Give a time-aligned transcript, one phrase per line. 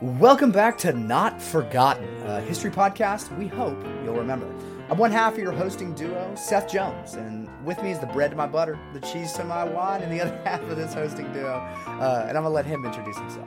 [0.00, 4.46] Welcome back to Not Forgotten, a history podcast we hope you'll remember.
[4.88, 8.30] I'm one half of your hosting duo, Seth Jones, and with me is the bread
[8.30, 11.30] to my butter, the cheese to my wine, and the other half of this hosting
[11.34, 11.52] duo.
[11.86, 13.46] Uh, and I'm going to let him introduce himself.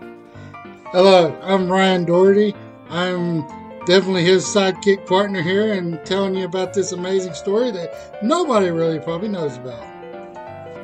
[0.92, 2.54] Hello, I'm Ryan Doherty.
[2.88, 3.42] I'm
[3.88, 9.00] definitely his sidekick partner here and telling you about this amazing story that nobody really
[9.00, 9.82] probably knows about.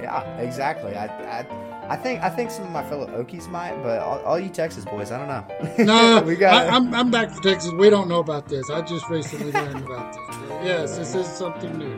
[0.01, 0.95] Yeah, exactly.
[0.95, 1.05] I,
[1.41, 4.49] I I think I think some of my fellow Okies might, but all, all you
[4.49, 5.83] Texas boys, I don't know.
[5.85, 6.67] No, we got.
[6.67, 7.71] I, am I'm back for Texas.
[7.71, 8.69] We don't know about this.
[8.69, 10.49] I just recently learned about this.
[10.63, 11.97] Yes, this is something new.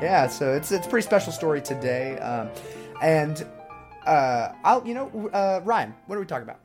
[0.00, 2.48] Yeah, so it's it's a pretty special story today, um,
[3.02, 3.44] and
[4.06, 6.60] uh, I'll you know uh, Ryan, what are we talking about?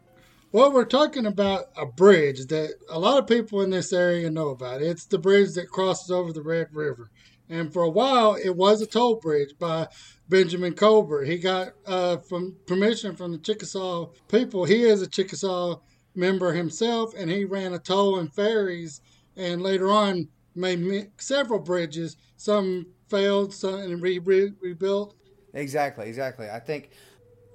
[0.51, 4.49] Well, we're talking about a bridge that a lot of people in this area know
[4.49, 4.83] about.
[4.83, 7.09] It's the bridge that crosses over the Red River.
[7.49, 9.87] And for a while, it was a toll bridge by
[10.29, 11.25] Benjamin Colbert.
[11.25, 14.65] He got uh, from permission from the Chickasaw people.
[14.65, 15.79] He is a Chickasaw
[16.15, 19.01] member himself, and he ran a toll and ferries.
[19.35, 22.17] And later on, made several bridges.
[22.35, 25.15] Some failed, some and re- re- rebuilt.
[25.53, 26.49] Exactly, exactly.
[26.49, 26.91] I think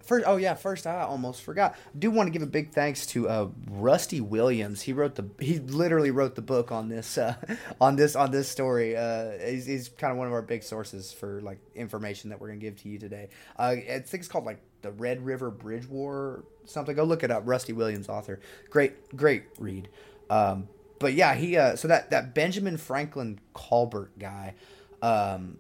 [0.03, 1.72] First, oh yeah, first I almost forgot.
[1.72, 4.83] I do want to give a big thanks to uh, Rusty Williams.
[4.83, 7.36] He wrote the he literally wrote the book on this uh,
[7.81, 8.97] on this on this story.
[8.97, 12.48] Uh, he's, he's, kind of one of our big sources for like information that we're
[12.48, 13.28] gonna give to you today.
[13.58, 16.97] Uh, I think it's called like the Red River Bridge War something.
[16.97, 17.42] Go look it up.
[17.47, 18.41] Rusty Williams, author.
[18.70, 19.89] Great great read.
[20.28, 24.55] Um, but yeah, he uh, so that that Benjamin Franklin Colbert guy.
[25.00, 25.58] Um,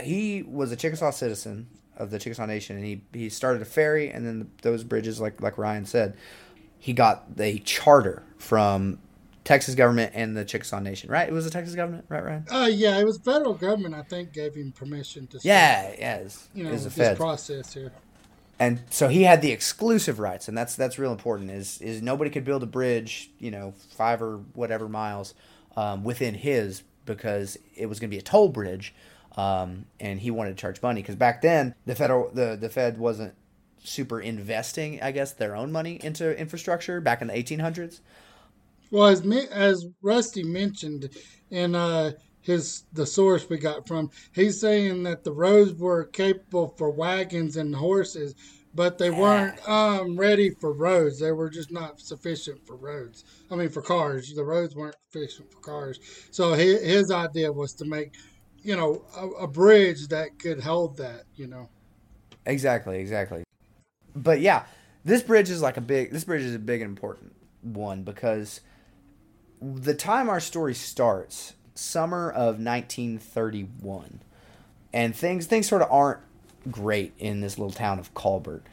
[0.00, 1.68] he was a Chickasaw citizen
[1.98, 5.42] of the Chickasaw Nation, and he he started a ferry, and then those bridges, like
[5.42, 6.16] like Ryan said,
[6.78, 8.98] he got the charter from
[9.44, 11.28] Texas government and the Chickasaw Nation, right?
[11.28, 12.44] It was the Texas government, right, Ryan?
[12.50, 13.94] Uh, yeah, it was federal government.
[13.94, 15.40] I think gave him permission to.
[15.40, 17.92] Start, yeah, yeah, it's, you know, this process here.
[18.60, 21.50] And so he had the exclusive rights, and that's that's real important.
[21.50, 25.34] Is is nobody could build a bridge, you know, five or whatever miles
[25.76, 28.94] um, within his because it was going to be a toll bridge
[29.38, 32.98] um, and he wanted to charge money because back then the federal the the Fed
[32.98, 33.34] wasn't
[33.84, 38.00] super investing, I guess, their own money into infrastructure back in the 1800s.
[38.90, 41.10] Well, as as Rusty mentioned
[41.50, 46.74] in uh, his the source we got from, he's saying that the roads were capable
[46.76, 48.34] for wagons and horses,
[48.74, 51.20] but they weren't um, ready for roads.
[51.20, 53.24] They were just not sufficient for roads.
[53.52, 56.00] I mean, for cars, the roads weren't sufficient for cars.
[56.32, 58.14] So his, his idea was to make
[58.68, 61.70] you know, a, a bridge that could hold that, you know.
[62.44, 63.42] Exactly, exactly.
[64.14, 64.64] But yeah,
[65.06, 66.12] this bridge is like a big.
[66.12, 68.60] This bridge is a big and important one because
[69.62, 74.20] the time our story starts, summer of 1931,
[74.92, 76.20] and things things sort of aren't
[76.70, 78.64] great in this little town of Colbert.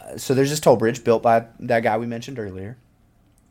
[0.00, 2.78] Uh, so there's this toll bridge built by that guy we mentioned earlier.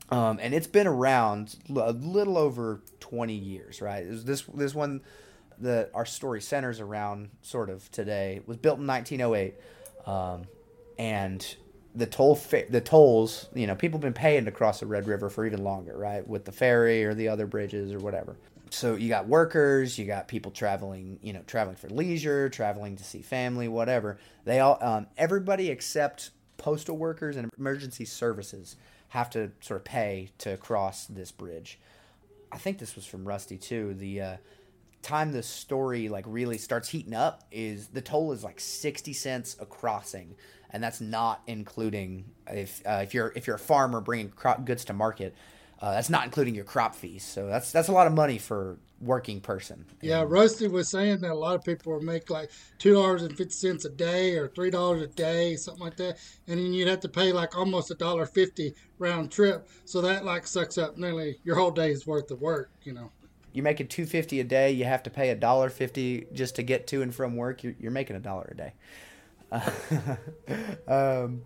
[0.09, 4.03] Um, and it's been around a little over 20 years, right?
[4.09, 5.01] This this one
[5.61, 9.55] that our story centers around sort of today was built in 1908
[10.05, 10.44] um,
[10.97, 11.55] and
[11.95, 15.07] the toll fa- the tolls you know people have been paying to cross the red
[15.07, 18.38] river for even longer right with the ferry or the other bridges or whatever.
[18.69, 23.03] So you got workers you got people traveling you know traveling for leisure traveling to
[23.03, 24.17] see family whatever.
[24.45, 28.78] They all um, everybody except postal workers and emergency services
[29.09, 31.79] have to sort of pay to cross this bridge.
[32.51, 34.38] I think this was from rusty too the uh,
[35.01, 39.56] time the story like really starts heating up is the toll is like 60 cents
[39.59, 40.35] a crossing
[40.69, 44.85] and that's not including if uh, if you're if you're a farmer bringing crop goods
[44.85, 45.35] to market
[45.81, 47.23] uh, that's not including your crop fees.
[47.23, 49.84] So that's that's a lot of money for working person.
[50.01, 53.53] Yeah rusty was saying that a lot of people make like two dollars and fifty
[53.53, 57.00] cents a day or three dollars a day something like that and then you'd have
[57.00, 59.67] to pay like almost a dollar fifty round trip.
[59.85, 63.09] So that like sucks up nearly your whole day's worth of work you know
[63.53, 66.88] you're making 250 a day you have to pay a dollar 50 just to get
[66.88, 68.73] to and from work you're, you're making a dollar a day.
[70.88, 71.44] Um,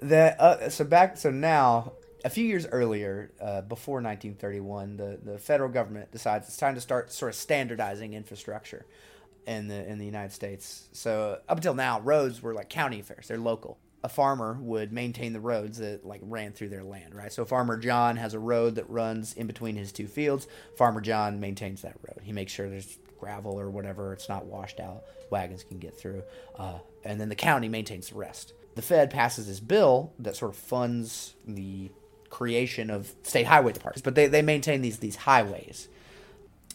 [0.00, 1.92] that uh, so back so now
[2.24, 6.80] a few years earlier uh, before 1931 the, the federal government decides it's time to
[6.80, 8.86] start sort of standardizing infrastructure
[9.46, 10.88] in the in the United States.
[10.92, 15.32] So up until now roads were like county affairs they're local a farmer would maintain
[15.32, 17.32] the roads that like ran through their land, right?
[17.32, 20.46] So Farmer John has a road that runs in between his two fields.
[20.76, 22.20] Farmer John maintains that road.
[22.22, 25.02] He makes sure there's gravel or whatever, it's not washed out.
[25.30, 26.22] Wagons can get through,
[26.56, 28.54] uh, and then the county maintains the rest.
[28.76, 31.90] The Fed passes this bill that sort of funds the
[32.30, 35.88] creation of state highway departments, but they, they maintain these these highways.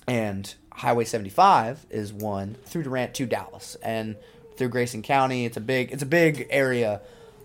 [0.06, 4.18] And Highway 75 is one through Durant to Dallas, and
[4.58, 5.46] through Grayson County.
[5.46, 7.02] It's a big it's a big area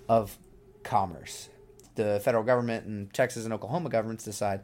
[0.09, 0.37] of
[0.83, 1.49] commerce.
[1.97, 4.61] the federal government and Texas and Oklahoma governments decide,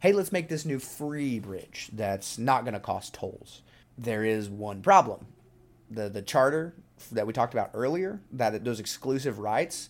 [0.00, 3.62] hey, let's make this new free bridge that's not going to cost tolls.
[3.96, 5.26] There is one problem.
[5.90, 6.74] The the charter
[7.12, 9.88] that we talked about earlier, that those exclusive rights,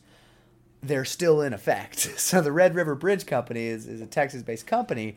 [0.82, 2.08] they're still in effect.
[2.18, 5.16] So the Red River Bridge Company is, is a Texas-based company.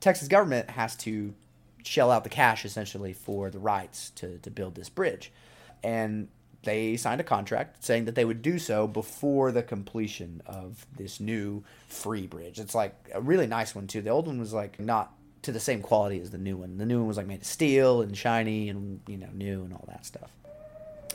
[0.00, 1.34] Texas government has to
[1.82, 5.32] shell out the cash essentially for the rights to, to build this bridge.
[5.82, 6.28] And
[6.62, 11.20] they signed a contract saying that they would do so before the completion of this
[11.20, 12.58] new free bridge.
[12.58, 14.02] It's like a really nice one too.
[14.02, 15.12] The old one was like not
[15.42, 16.76] to the same quality as the new one.
[16.76, 19.72] The new one was like made of steel and shiny and you know new and
[19.72, 20.30] all that stuff.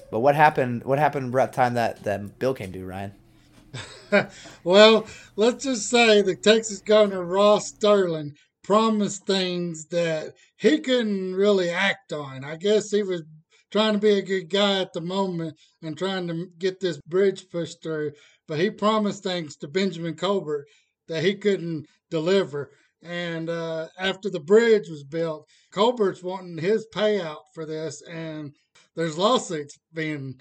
[0.10, 0.84] But what happened?
[0.84, 3.14] What happened about the time that that bill came due, Ryan?
[4.64, 11.70] well, let's just say the Texas Governor Ross Sterling promised things that he couldn't really
[11.70, 12.44] act on.
[12.44, 13.22] I guess he was
[13.72, 17.50] trying to be a good guy at the moment and trying to get this bridge
[17.50, 18.12] pushed through.
[18.48, 20.66] But he promised things to Benjamin Colbert
[21.08, 22.72] that he couldn't deliver.
[23.04, 28.56] And uh, after the bridge was built, Colbert's wanting his payout for this, and
[28.96, 30.40] there's lawsuits being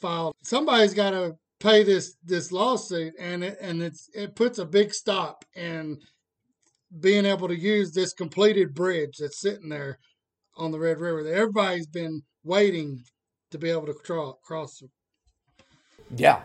[0.00, 0.34] filed.
[0.44, 4.92] Somebody's got to pay this this lawsuit, and it and it's it puts a big
[4.94, 5.98] stop in
[7.00, 9.98] being able to use this completed bridge that's sitting there
[10.56, 11.26] on the Red River.
[11.26, 13.02] Everybody's been waiting
[13.50, 14.82] to be able to crawl, cross.
[16.14, 16.42] Yeah.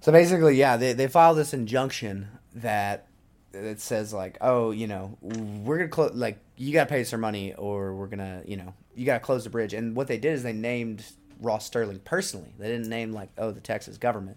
[0.00, 3.06] So basically, yeah, they, they filed this injunction that
[3.52, 7.18] that says like, oh, you know, we're gonna close, like, you gotta pay us our
[7.18, 9.74] money, or we're gonna, you know, you gotta close the bridge.
[9.74, 11.04] And what they did is they named
[11.40, 12.52] Ross Sterling personally.
[12.58, 14.36] They didn't name like, oh, the Texas government.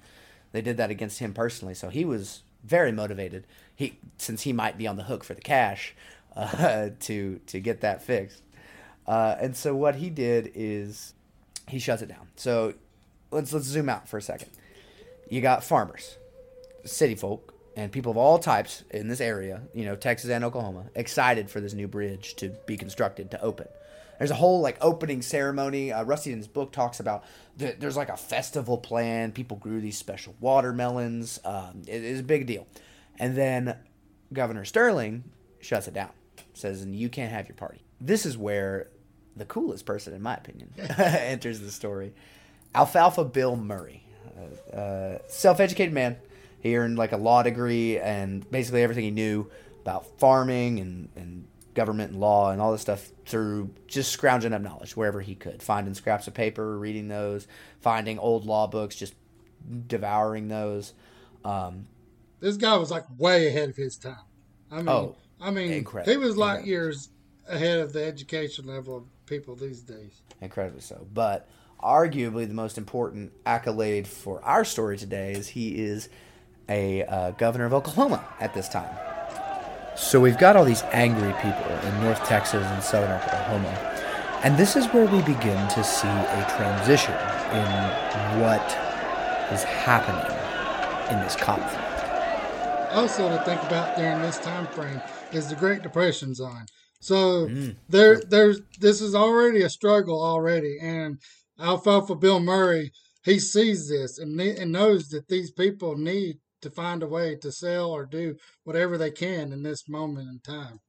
[0.51, 1.73] They did that against him personally.
[1.73, 3.45] So he was very motivated.
[3.75, 5.95] He since he might be on the hook for the cash
[6.35, 8.41] uh, to to get that fixed.
[9.07, 11.13] Uh, and so what he did is
[11.67, 12.27] he shuts it down.
[12.35, 12.73] So
[13.31, 14.49] let's let's zoom out for a second.
[15.29, 16.17] You got farmers,
[16.85, 20.85] city folk, and people of all types in this area, you know, Texas and Oklahoma,
[20.95, 23.67] excited for this new bridge to be constructed to open.
[24.17, 25.91] There's a whole like opening ceremony.
[25.91, 27.23] Uh, Rusty in his book talks about
[27.57, 29.31] the, there's like a festival plan.
[29.31, 31.39] People grew these special watermelons.
[31.43, 32.67] Um, it is a big deal.
[33.17, 33.77] And then
[34.31, 35.23] Governor Sterling
[35.59, 36.11] shuts it down,
[36.53, 38.89] says, "And you can't have your party." This is where
[39.35, 42.13] the coolest person, in my opinion, enters the story.
[42.73, 44.03] Alfalfa Bill Murray,
[44.73, 46.17] uh, uh, self-educated man.
[46.59, 49.49] He earned like a law degree and basically everything he knew
[49.81, 54.61] about farming and, and government and law and all this stuff through just scrounging up
[54.61, 57.47] knowledge wherever he could, finding scraps of paper, reading those,
[57.79, 59.15] finding old law books, just
[59.87, 60.93] devouring those.
[61.43, 61.87] Um,
[62.39, 64.15] this guy was like way ahead of his time.
[64.71, 66.11] I mean, oh, I mean, incredible.
[66.11, 66.69] he was like incredible.
[66.69, 67.09] years
[67.47, 70.21] ahead of the education level of people these days.
[70.41, 71.07] Incredibly so.
[71.13, 71.47] But
[71.81, 76.09] arguably the most important accolade for our story today is he is
[76.69, 78.95] a uh, governor of Oklahoma at this time.
[79.95, 83.91] So we've got all these angry people in North Texas and Southern Oklahoma.
[84.43, 88.65] And this is where we begin to see a transition in what
[89.51, 90.25] is happening
[91.11, 91.77] in this conflict.
[92.91, 95.01] Also, to think about during this time frame
[95.31, 96.65] is the Great Depression's on.
[97.01, 97.75] So mm.
[97.89, 101.19] there, there's this is already a struggle already, and
[101.59, 102.91] Alfalfa Bill Murray
[103.23, 107.51] he sees this and, and knows that these people need to find a way to
[107.51, 110.79] sell or do whatever they can in this moment in time.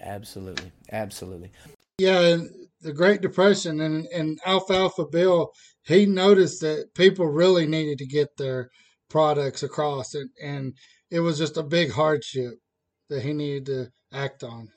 [0.00, 1.50] Absolutely, absolutely.
[1.98, 2.38] Yeah,
[2.80, 5.50] the Great Depression and and Alfalfa Bill
[5.84, 8.70] he noticed that people really needed to get their
[9.08, 10.74] products across, and and
[11.10, 12.54] it was just a big hardship
[13.08, 14.68] that he needed to act on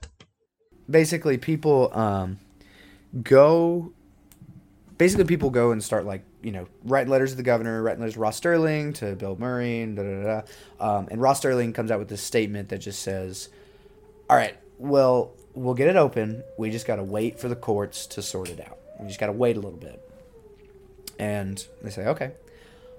[0.89, 2.39] basically people um,
[3.21, 3.91] go
[4.97, 8.13] basically people go and start like you know writing letters to the governor writing letters
[8.15, 10.41] to ross sterling to bill murray and da, da,
[10.79, 13.49] da, um, and ross sterling comes out with this statement that just says
[14.29, 16.43] all right well we'll get it open.
[16.57, 18.77] We just got to wait for the courts to sort it out.
[18.99, 19.99] We just got to wait a little bit.
[21.19, 22.31] And they say okay.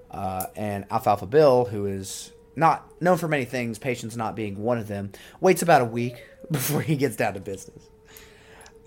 [0.09, 4.77] Uh, and alfalfa bill who is not known for many things patience not being one
[4.77, 7.89] of them waits about a week before he gets down to business.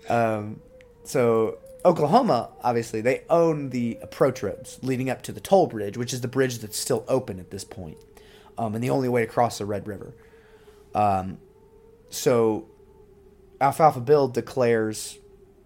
[0.09, 0.61] Um,
[1.03, 6.13] so Oklahoma, obviously, they own the approach roads leading up to the toll bridge, which
[6.13, 7.97] is the bridge that's still open at this point,
[8.57, 10.13] um, and the only way to cross the Red River.
[10.93, 11.37] Um,
[12.09, 12.65] so
[13.61, 15.19] Alfalfa Bill declares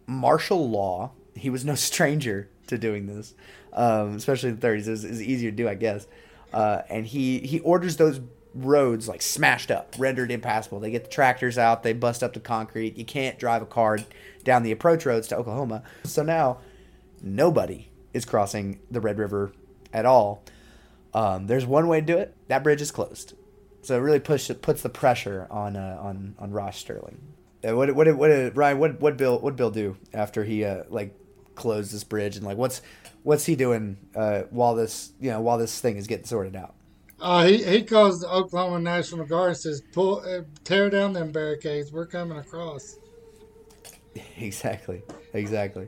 [0.06, 1.12] martial law.
[1.36, 3.34] He was no stranger to doing this,
[3.74, 4.88] um, especially in the 30s.
[4.88, 6.08] It was, it was, easier to do, I guess.
[6.54, 8.20] Uh, and he, he orders those
[8.54, 10.80] roads like smashed up, rendered impassable.
[10.80, 12.98] They get the tractors out, they bust up the concrete.
[12.98, 14.00] You can't drive a car
[14.44, 15.84] down the approach roads to Oklahoma.
[16.04, 16.60] So now
[17.22, 19.54] nobody is crossing the Red River
[19.92, 20.44] at all.
[21.14, 22.36] Um, there's one way to do it.
[22.48, 23.34] That bridge is closed.
[23.82, 27.20] So it really push puts the pressure on uh, on on Ross Sterling.
[27.68, 30.84] Uh, what what what did Ryan what what Bill what Bill do after he uh,
[30.90, 31.14] like
[31.56, 32.82] closed this bridge and like what's
[33.24, 36.76] what's he doing uh, while this you know while this thing is getting sorted out?
[37.20, 41.32] Uh, he he calls the Oklahoma National Guard and says, "Pull, uh, tear down them
[41.32, 41.92] barricades.
[41.92, 42.98] We're coming across."
[44.38, 45.02] Exactly,
[45.34, 45.88] exactly.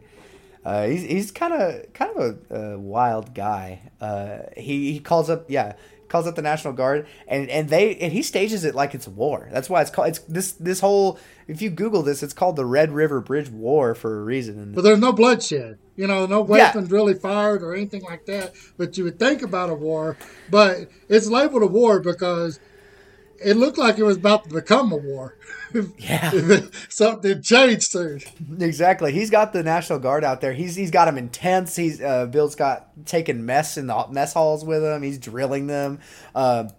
[0.63, 3.91] Uh, he's he's kind of kind of a, a wild guy.
[4.01, 5.75] Uh, he he calls up yeah
[6.07, 9.49] calls up the National Guard and and they and he stages it like it's war.
[9.51, 12.65] That's why it's called it's this this whole if you Google this, it's called the
[12.65, 14.73] Red River Bridge War for a reason.
[14.73, 15.77] But there's no bloodshed.
[15.95, 16.95] You know, no weapons yeah.
[16.95, 18.53] really fired or anything like that.
[18.77, 20.17] But you would think about a war,
[20.49, 22.59] but it's labeled a war because
[23.43, 25.37] it looked like it was about to become a war.
[25.97, 26.31] Yeah,
[26.89, 28.21] something changed soon.
[28.59, 29.11] Exactly.
[29.11, 30.53] He's got the National Guard out there.
[30.53, 31.75] He's he's got them intense.
[31.75, 35.01] He's uh, Bill's got taking mess in the mess halls with him.
[35.01, 35.99] He's drilling them,
[36.33, 36.69] uh,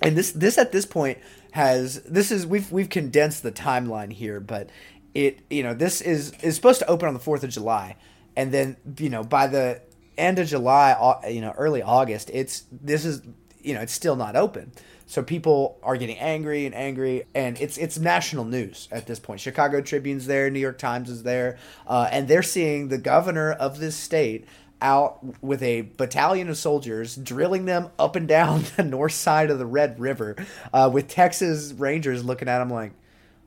[0.00, 1.18] and this this at this point
[1.52, 4.70] has this is we've we've condensed the timeline here, but
[5.14, 7.96] it you know this is is supposed to open on the Fourth of July,
[8.36, 9.80] and then you know by the
[10.18, 13.22] end of July, you know early August, it's this is
[13.60, 14.72] you know it's still not open.
[15.12, 19.40] So people are getting angry and angry, and it's it's national news at this point.
[19.40, 23.78] Chicago Tribune's there, New York Times is there, uh, and they're seeing the governor of
[23.78, 24.46] this state
[24.80, 29.58] out with a battalion of soldiers, drilling them up and down the north side of
[29.58, 30.34] the Red River,
[30.72, 32.92] uh, with Texas Rangers looking at them like,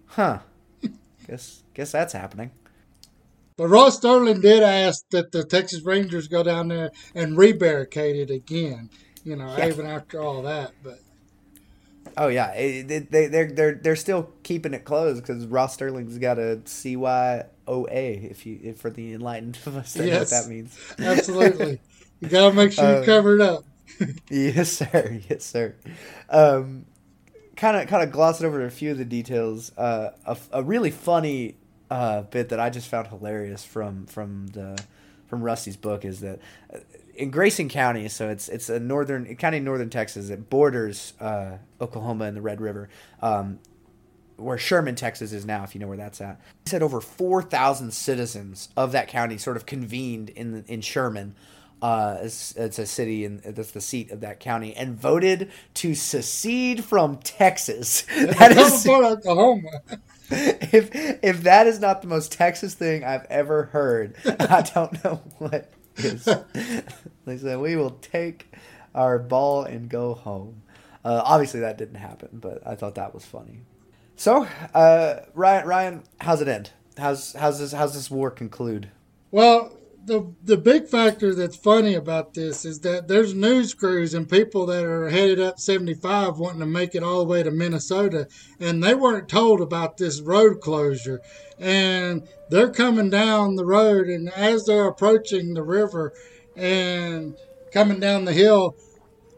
[0.06, 0.42] "Huh,
[1.28, 2.52] guess guess that's happening."
[3.58, 8.30] But Ross Sterling did ask that the Texas Rangers go down there and rebarricade it
[8.30, 8.92] again.
[9.24, 9.70] You know, yeah.
[9.70, 11.00] even after all that, but
[12.18, 16.18] Oh yeah, it, it, they they're they're they're still keeping it closed because Ross Sterling's
[16.18, 18.32] got a CYOA.
[18.32, 20.80] If you if for the enlightened of us, yes, know what that means.
[21.00, 21.80] absolutely,
[22.22, 23.64] you gotta make sure you um, cover it up.
[24.30, 25.22] yes, sir.
[25.30, 25.76] Yes, sir.
[26.30, 26.86] Um,
[27.56, 29.76] kind of kind of glossing over a few of the details.
[29.78, 31.56] Uh, a, a really funny
[31.90, 34.82] uh, bit that I just found hilarious from from the
[35.27, 36.39] from Rusty's book is that
[37.15, 40.29] in Grayson County, so it's it's a northern county in northern Texas.
[40.29, 42.89] It borders uh, Oklahoma and the Red River,
[43.22, 43.60] um,
[44.36, 45.63] where Sherman, Texas, is now.
[45.63, 49.38] If you know where that's at, he said over four thousand citizens of that county
[49.38, 51.36] sort of convened in in Sherman.
[51.82, 55.94] Uh, it's, it's, a city and that's the seat of that county, and voted to
[55.94, 58.05] secede from Texas.
[58.15, 59.82] That is Oklahoma.
[60.32, 60.89] if
[61.24, 65.72] if that is not the most Texas thing I've ever heard, I don't know what
[65.98, 66.25] is.
[67.25, 68.48] they said we will take
[68.94, 70.63] our ball and go home.
[71.03, 73.60] Uh, obviously, that didn't happen, but I thought that was funny.
[74.15, 76.72] So, uh, Ryan, Ryan, how's it end?
[76.98, 78.89] How's how's this how's this war conclude?
[79.32, 79.72] Well,
[80.06, 84.66] the the big factor that's funny about this is that there's news crews and people
[84.68, 88.28] that are headed up 75 wanting to make it all the way to Minnesota,
[88.60, 91.22] and they weren't told about this road closure,
[91.60, 96.14] and they're coming down the road, and as they're approaching the river
[96.56, 97.36] and
[97.74, 98.76] coming down the hill,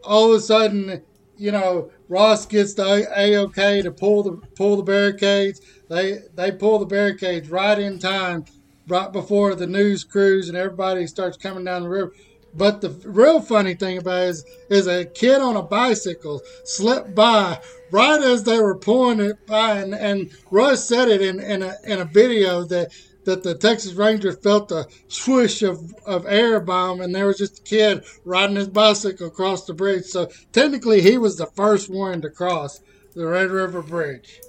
[0.04, 1.02] all of a sudden,
[1.38, 5.60] you know, Ross gets the a okay to pull the pull the barricades.
[5.88, 8.44] They they pull the barricades right in time
[8.88, 12.12] right before the news crews and everybody starts coming down the river.
[12.54, 17.14] But the real funny thing about it is, is a kid on a bicycle slipped
[17.14, 17.60] by
[17.92, 21.74] right as they were pulling it by, and, and Russ said it in, in, a,
[21.84, 22.92] in a video that
[23.24, 27.58] that the Texas Rangers felt a swoosh of, of air bomb, and there was just
[27.58, 30.04] a kid riding his bicycle across the bridge.
[30.04, 32.80] So technically, he was the first one to cross
[33.14, 34.40] the Red River Bridge.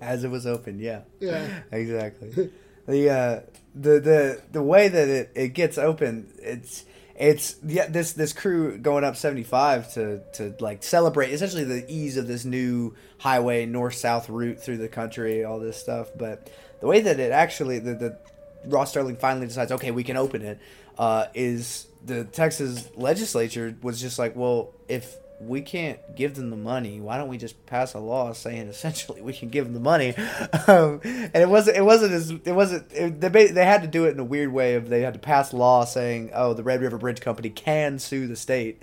[0.00, 1.02] As it was opened, yeah.
[1.20, 1.62] Yeah.
[1.70, 2.50] exactly
[2.86, 3.40] the uh,
[3.74, 6.84] the the the way that it, it gets open, it's
[7.18, 12.16] it's yeah this this crew going up 75 to to like celebrate essentially the ease
[12.16, 16.08] of this new highway north south route through the country all this stuff.
[16.16, 16.50] But
[16.80, 18.18] the way that it actually the, the
[18.66, 20.58] ross sterling finally decides okay we can open it
[20.98, 26.56] uh, is the texas legislature was just like well if we can't give them the
[26.56, 27.00] money.
[27.00, 30.14] Why don't we just pass a law saying essentially we can give them the money?
[30.68, 31.76] Um, and it wasn't.
[31.76, 32.30] It wasn't as.
[32.30, 32.90] It wasn't.
[32.92, 34.74] It, they they had to do it in a weird way.
[34.74, 38.26] Of they had to pass law saying, oh, the Red River Bridge Company can sue
[38.26, 38.82] the state.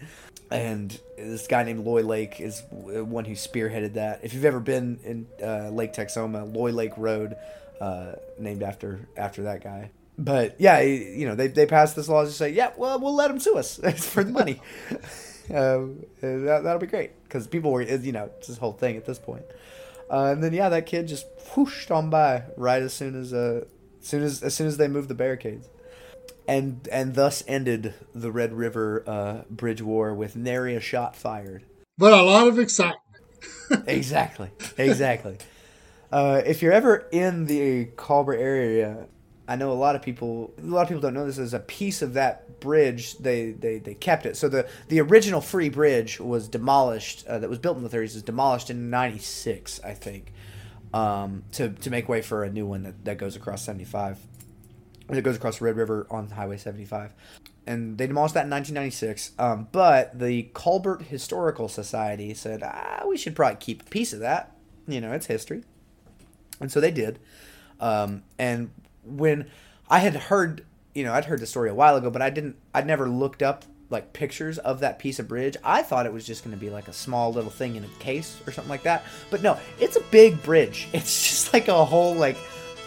[0.50, 4.22] And this guy named Loy Lake is one who spearheaded that.
[4.24, 7.36] If you've ever been in uh, Lake Texoma, Loy Lake Road,
[7.82, 12.24] uh, named after after that guy but yeah, you know, they they passed this law
[12.24, 14.62] to say, yeah, well, we'll let them sue us for the money.
[15.50, 19.06] Um, that, that'll be great because people were, you know, it's this whole thing at
[19.06, 19.46] this point.
[20.10, 23.66] Uh, and then yeah, that kid just whooshed on by right as soon as uh,
[24.00, 25.70] as soon as as soon as they moved the barricades,
[26.48, 31.64] and and thus ended the Red River uh, Bridge War with nary a shot fired.
[31.98, 33.00] But a lot of excitement.
[33.88, 35.38] exactly, exactly.
[36.12, 39.08] Uh, if you're ever in the Colbert area,
[39.48, 40.54] I know a lot of people.
[40.60, 41.40] A lot of people don't know this.
[41.40, 44.36] As a piece of that bridge, they, they, they kept it.
[44.36, 47.27] So the the original free bridge was demolished.
[47.27, 48.15] Uh, that was built in the 30s.
[48.15, 50.34] Was demolished in '96, I think,
[50.93, 54.20] um, to to make way for a new one that, that goes across 75.
[55.10, 57.13] That goes across Red River on Highway 75
[57.65, 59.32] and they demolished that in 1996.
[59.39, 64.20] Um, but the Colbert Historical Society said, ah, we should probably keep a piece of
[64.20, 64.55] that.
[64.88, 65.63] You know, it's history.
[66.60, 67.20] And so they did.
[67.79, 68.72] Um, and
[69.03, 69.50] when
[69.89, 72.56] I had heard, you know, I'd heard the story a while ago, but I didn't,
[72.74, 75.56] I'd never looked up like pictures of that piece of bridge.
[75.64, 77.88] I thought it was just going to be like a small little thing in a
[78.00, 79.04] case or something like that.
[79.30, 80.88] But no, it's a big bridge.
[80.94, 82.38] It's just like a whole, like,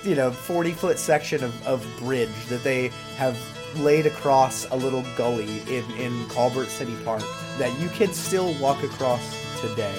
[0.05, 3.39] you know, 40 foot section of, of bridge that they have
[3.79, 7.23] laid across a little gully in, in Colbert City Park
[7.59, 9.95] that you can still walk across today.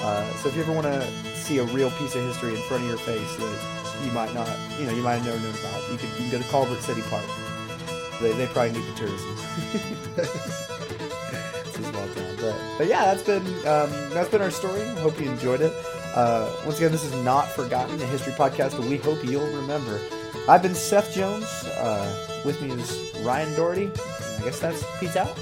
[0.00, 2.82] Uh, so if you ever want to see a real piece of history in front
[2.82, 5.98] of your face you might not, you know, you might have never known about, you
[5.98, 7.24] can, you can go to Colbert City Park.
[8.20, 9.36] They, they probably need the tourism.
[11.84, 11.92] a
[12.40, 14.84] but, but yeah, that's been um, that's been our story.
[14.96, 15.72] Hope you enjoyed it.
[16.14, 19.98] Uh, once again, this is not forgotten, a history podcast, but we hope you'll remember.
[20.48, 21.46] I've been Seth Jones.
[21.64, 23.86] Uh, with me is Ryan Doherty.
[23.86, 25.36] I guess that's peace out.